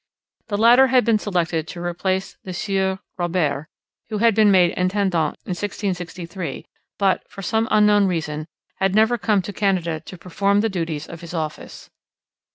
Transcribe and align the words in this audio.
The 0.47 0.57
latter 0.57 0.87
had 0.87 1.05
been 1.05 1.19
selected 1.19 1.67
to 1.67 1.79
replace 1.79 2.35
the 2.43 2.53
Sieur 2.53 2.97
Robert, 3.19 3.67
who 4.09 4.17
had 4.17 4.33
been 4.33 4.49
made 4.49 4.71
intendant 4.71 5.35
in 5.45 5.51
1663, 5.51 6.65
but, 6.97 7.21
for 7.29 7.43
some 7.43 7.67
unknown 7.69 8.07
reason, 8.07 8.47
had 8.77 8.95
never 8.95 9.19
come 9.19 9.43
to 9.43 9.53
Canada 9.53 9.99
to 9.99 10.17
perform 10.17 10.61
the 10.61 10.69
duties 10.69 11.05
of 11.07 11.21
his 11.21 11.35
office. 11.35 11.91